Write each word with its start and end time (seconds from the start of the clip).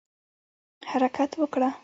حرکت 0.89 1.31
وکړه 1.41 1.69